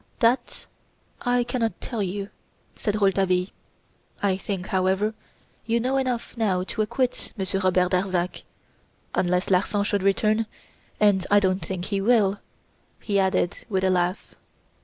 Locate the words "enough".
5.97-6.35